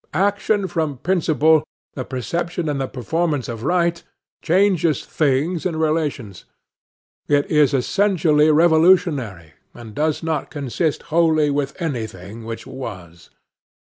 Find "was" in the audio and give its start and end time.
12.65-13.29